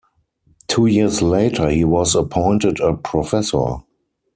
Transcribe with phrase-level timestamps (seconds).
[0.67, 3.83] Two years later he was appointed a professor.